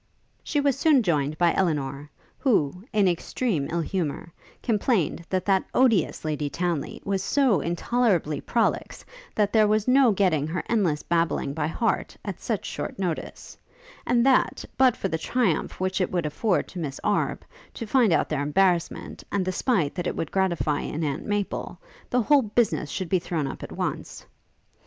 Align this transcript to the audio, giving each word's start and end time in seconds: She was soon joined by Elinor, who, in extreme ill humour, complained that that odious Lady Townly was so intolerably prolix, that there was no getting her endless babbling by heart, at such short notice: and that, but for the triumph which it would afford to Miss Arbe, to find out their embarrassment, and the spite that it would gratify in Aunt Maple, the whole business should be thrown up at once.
She 0.43 0.59
was 0.59 0.79
soon 0.79 1.03
joined 1.03 1.37
by 1.37 1.53
Elinor, 1.53 2.09
who, 2.39 2.85
in 2.91 3.07
extreme 3.07 3.67
ill 3.69 3.81
humour, 3.81 4.31
complained 4.63 5.23
that 5.29 5.45
that 5.45 5.65
odious 5.75 6.25
Lady 6.25 6.49
Townly 6.49 6.99
was 7.05 7.21
so 7.21 7.59
intolerably 7.61 8.41
prolix, 8.41 9.05
that 9.35 9.53
there 9.53 9.67
was 9.67 9.87
no 9.87 10.11
getting 10.11 10.47
her 10.47 10.63
endless 10.67 11.03
babbling 11.03 11.53
by 11.53 11.67
heart, 11.67 12.17
at 12.25 12.39
such 12.41 12.65
short 12.65 12.97
notice: 12.97 13.55
and 14.03 14.25
that, 14.25 14.65
but 14.75 14.97
for 14.97 15.07
the 15.07 15.19
triumph 15.19 15.79
which 15.79 16.01
it 16.01 16.11
would 16.11 16.25
afford 16.25 16.67
to 16.69 16.79
Miss 16.79 16.99
Arbe, 17.03 17.43
to 17.75 17.85
find 17.85 18.11
out 18.11 18.27
their 18.27 18.41
embarrassment, 18.41 19.23
and 19.31 19.45
the 19.45 19.51
spite 19.51 19.93
that 19.93 20.07
it 20.07 20.15
would 20.15 20.31
gratify 20.31 20.79
in 20.79 21.03
Aunt 21.03 21.27
Maple, 21.27 21.77
the 22.09 22.23
whole 22.23 22.41
business 22.41 22.89
should 22.89 23.07
be 23.09 23.19
thrown 23.19 23.45
up 23.45 23.61
at 23.61 23.71
once. 23.71 24.25